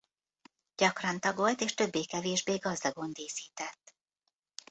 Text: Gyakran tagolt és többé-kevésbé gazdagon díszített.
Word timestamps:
Gyakran 0.75 1.19
tagolt 1.19 1.61
és 1.61 1.73
többé-kevésbé 1.73 2.55
gazdagon 2.57 3.13
díszített. 3.13 3.95